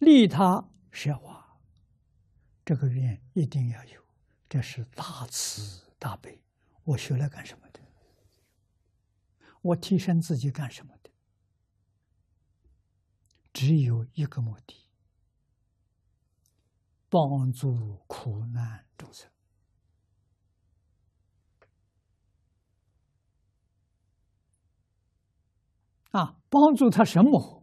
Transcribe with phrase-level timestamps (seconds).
[0.00, 1.58] 利他奢华，
[2.64, 4.02] 这个愿一定要有，
[4.48, 6.42] 这是大慈大悲。
[6.84, 7.80] 我学来干什么的？
[9.60, 11.10] 我提升自己干什么的？
[13.52, 14.88] 只有一个目的：
[17.10, 19.30] 帮助苦难众生。
[26.12, 27.59] 啊，帮助他什么？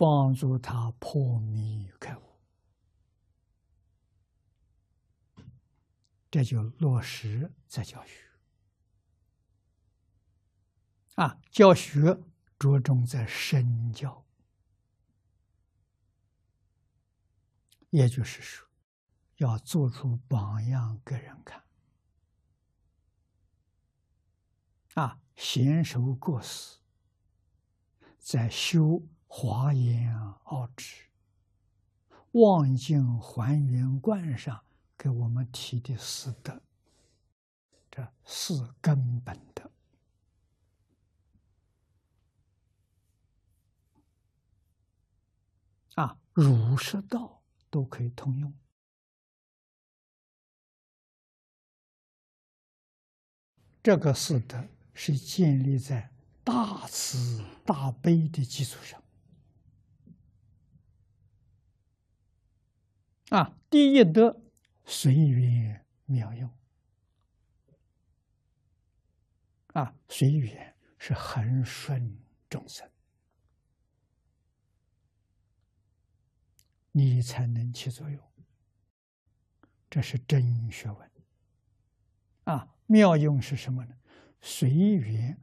[0.00, 2.22] 帮助他破迷开悟，
[6.30, 8.24] 这就落实在教学。
[11.16, 12.18] 啊，教学
[12.58, 14.24] 着重在身教，
[17.90, 18.66] 也就是说，
[19.36, 21.62] 要做出榜样给人看。
[24.94, 25.20] 啊。
[25.36, 26.78] 娴熟过时，
[28.18, 30.12] 在修华严
[30.44, 31.06] 奥旨、
[32.32, 34.64] 望境还原观上，
[34.98, 36.60] 给我们提的四德，
[37.90, 39.70] 这是根本的
[45.94, 47.40] 啊，儒释道
[47.70, 48.52] 都可以通用，
[53.80, 54.68] 这个四德。
[54.92, 56.12] 是建立在
[56.44, 59.02] 大慈大悲的基础上
[63.30, 63.56] 啊！
[63.70, 64.40] 第一德
[64.84, 66.50] 随缘妙用
[69.72, 72.90] 啊，随缘是恒顺众生，
[76.90, 78.20] 你才能起作用。
[79.88, 81.10] 这是真学问
[82.44, 82.74] 啊！
[82.86, 83.96] 妙用是什么呢？
[84.40, 85.40] 随缘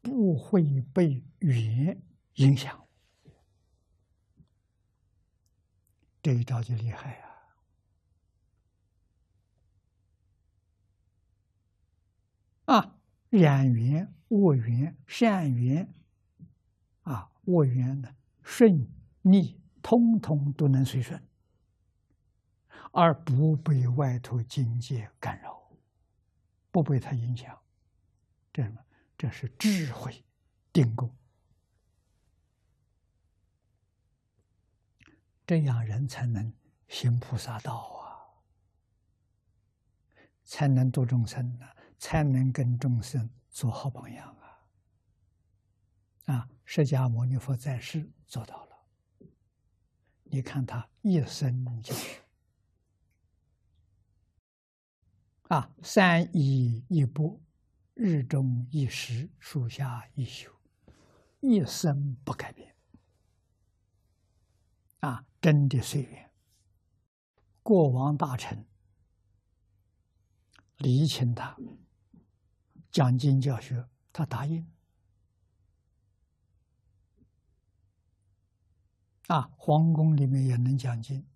[0.00, 2.00] 不会被缘
[2.36, 2.87] 影响，
[6.22, 7.14] 这一招就厉害
[12.64, 12.74] 啊！
[12.74, 12.98] 啊，
[13.30, 15.94] 染缘、恶缘、善缘，
[17.02, 18.86] 啊，恶缘的顺
[19.22, 21.22] 逆，通通都能随顺，
[22.92, 25.70] 而不被外头境界干扰，
[26.70, 27.58] 不被它影响。
[28.52, 28.84] 这什么？
[29.16, 30.24] 这是智慧
[30.72, 31.10] 定功，
[35.48, 36.52] 这样人才能
[36.88, 38.04] 行菩萨道啊，
[40.44, 41.66] 才能度众生呢，
[41.98, 44.36] 才能跟众生做好榜样
[46.26, 46.34] 啊！
[46.34, 48.76] 啊，释迦牟尼佛在世做到了，
[50.24, 52.20] 你看他一生教学
[55.44, 57.42] 啊，三一一步。
[57.94, 60.50] 日中一时，树下一宿，
[61.40, 62.76] 一生不改变。
[65.00, 66.30] 啊，真的随缘。
[67.62, 68.66] 过往大臣
[70.78, 71.56] 礼请他
[72.90, 74.66] 讲经教学，他答应。
[79.26, 81.26] 啊，皇宫里面也能讲经，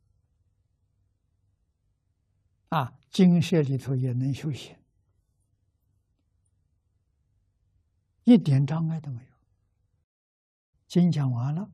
[2.70, 4.74] 啊，经舍里头也能修行。
[8.24, 9.32] 一点障碍都没有。
[10.86, 11.70] 经讲完了，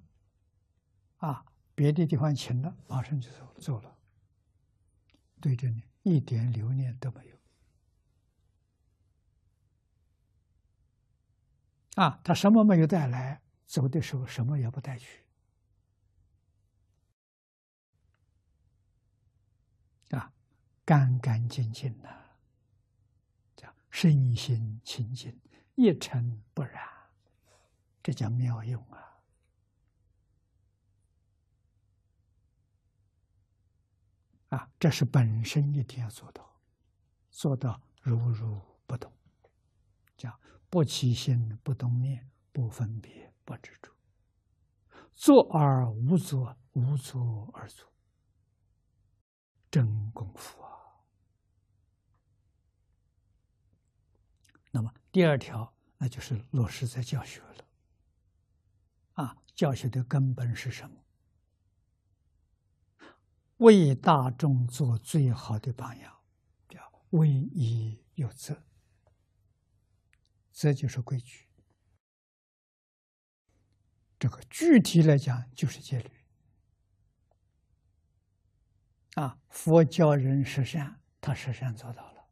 [1.79, 3.97] 别的地方请了，马上就走走了，
[5.41, 7.39] 对着你一点留念都没有。
[11.95, 15.23] 啊，他什么没有带来，走的时候什么也不带去，
[20.11, 20.33] 啊，
[20.85, 22.09] 干干净净的，
[23.55, 25.41] 叫身心清净。
[25.77, 26.83] 一尘不染，
[28.03, 29.08] 这叫妙用啊！
[34.49, 36.61] 啊，这是本身一定要做到，
[37.31, 39.13] 做到如如不动，
[40.17, 43.93] 叫不起心、不动念、不分别、不执着，
[45.15, 47.87] 做而无作，无作而做，
[49.71, 50.71] 真功夫啊！
[54.71, 57.65] 那么第二条，那就是落实在教学了。
[59.15, 60.97] 啊，教学的根本是什么？
[63.59, 66.19] 为大众做最好的榜样，
[66.69, 68.65] 叫为义有责。
[70.53, 71.49] 这就是规矩。
[74.19, 76.11] 这个具体来讲，就是戒律。
[79.15, 82.29] 啊，佛教人实善，他实善做到了。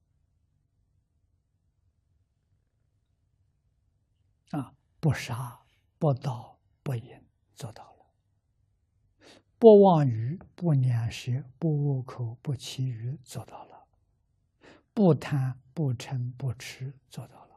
[4.50, 5.64] 啊，不杀、
[5.98, 7.24] 不盗、不淫，
[7.54, 7.95] 做到了。
[9.58, 13.86] 不妄语，不两舌，不恶口，不绮语，做到了；
[14.92, 17.56] 不贪，不嗔，不痴，做到了。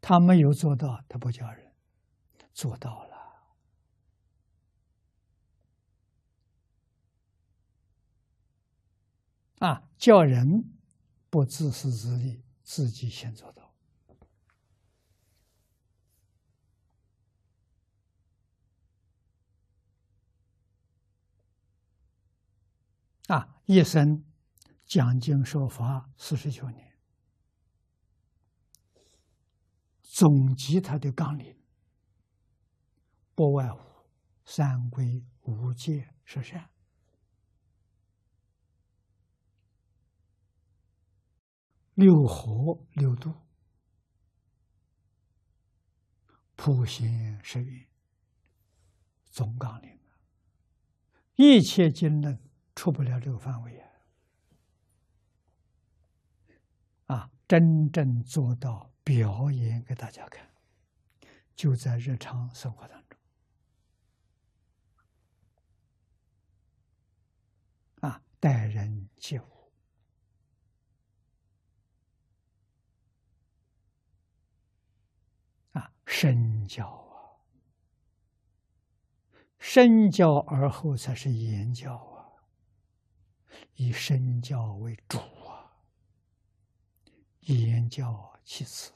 [0.00, 1.72] 他没有做到，他不叫人；
[2.52, 3.14] 做到了，
[9.58, 10.72] 啊，叫人
[11.30, 13.64] 不自私自利，自己先做到。
[23.28, 24.22] 啊，一生
[24.84, 26.98] 讲经说法四十九年，
[30.02, 31.56] 总集他的纲领，
[33.34, 33.80] 不外乎
[34.44, 36.68] 三规、五戒、十善、
[41.94, 43.32] 六合、六度、
[46.54, 47.88] 普贤十愿，
[49.24, 49.98] 总纲领
[51.36, 52.43] 一切经论。
[52.84, 53.86] 出不了这个范围呀！
[57.06, 60.46] 啊，真正做到表演给大家看，
[61.56, 63.18] 就在日常生活当中。
[68.02, 69.72] 啊，待人接物，
[75.72, 77.40] 啊，身教啊，
[79.58, 82.12] 身教而后才是言教。
[83.76, 85.72] 以身教为主啊，
[87.40, 88.92] 以言教其次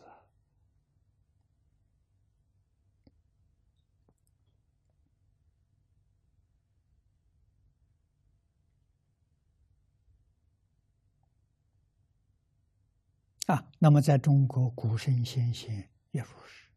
[13.47, 13.65] 啊。
[13.81, 16.69] 那么，在中国古圣先贤也如是。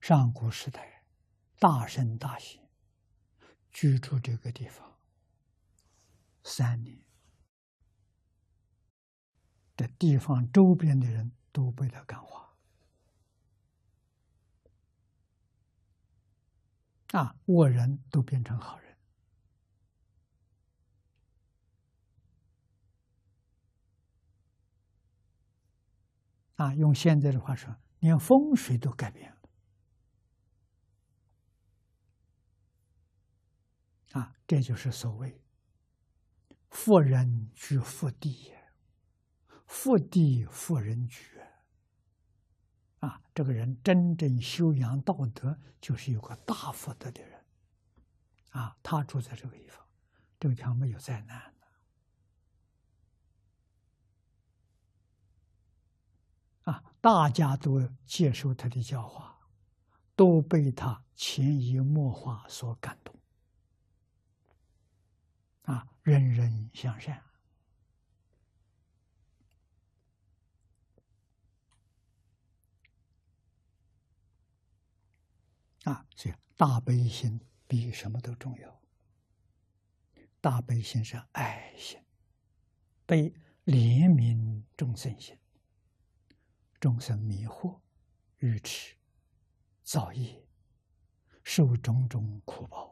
[0.00, 1.04] 上古时代，
[1.58, 2.61] 大圣大贤。
[3.72, 4.98] 居住这个地方
[6.44, 7.02] 三年，
[9.76, 12.54] 的地方周边的人都被他感化，
[17.12, 18.96] 啊，恶人都变成好人，
[26.56, 29.31] 啊，用现在的话说，连风水都改变
[34.12, 35.40] 啊，这就是所谓
[36.70, 38.52] “富人居富地，
[39.66, 41.40] 富地富人居”。
[43.00, 47.44] 啊，这个人真正修养道德，就是有个大福德的人。
[48.50, 49.84] 啊，他住在这个地方，
[50.38, 51.54] 这个地方没有灾难
[56.64, 59.36] 啊，大家都接受他的教化，
[60.14, 63.11] 都被他潜移默化所感动。
[65.62, 67.22] 啊，人人向善
[75.84, 76.06] 啊！
[76.16, 78.80] 所以大悲心比什么都重要。
[80.40, 82.00] 大悲心是爱心，
[83.06, 83.32] 悲
[83.64, 85.38] 怜悯众生心。
[86.80, 87.80] 众生迷惑、
[88.38, 88.96] 愚痴、
[89.84, 90.44] 造业，
[91.44, 92.91] 受种种苦报。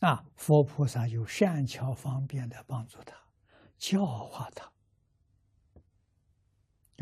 [0.00, 3.16] 啊，佛菩萨有善巧方便的帮助他，
[3.76, 4.72] 教化他。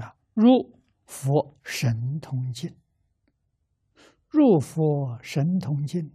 [0.03, 2.75] 啊，入佛神通境，
[4.29, 6.11] 入佛神通境，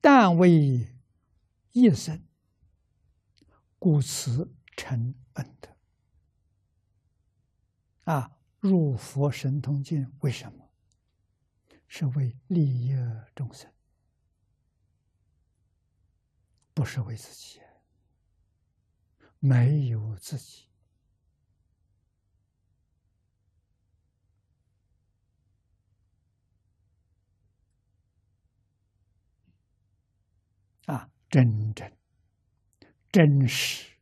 [0.00, 0.88] 但为
[1.72, 2.24] 一生，
[3.80, 5.76] 故此成恩德。
[8.04, 8.30] 啊。
[8.64, 10.70] 入佛神通境，为什么？
[11.86, 12.96] 是为利益
[13.34, 13.70] 众生，
[16.72, 17.60] 不是为自己。
[19.38, 20.64] 没有自己
[30.86, 31.92] 啊，真正
[33.12, 33.93] 真实。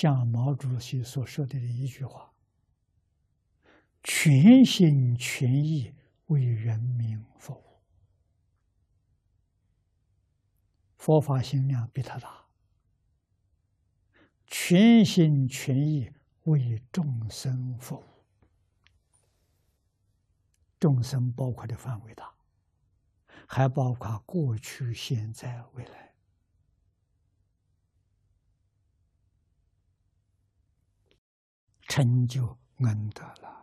[0.00, 2.32] 像毛主席所说的一句话
[4.02, 5.92] ：“全心全意
[6.28, 7.62] 为人民服务。”
[10.96, 12.46] 佛法心量比他大，
[14.46, 16.10] 全心全意
[16.44, 18.04] 为众生服务。
[20.78, 22.32] 众生包括的范围大，
[23.46, 26.09] 还包括过去、现在、未来，
[31.90, 33.59] 成就恩德了。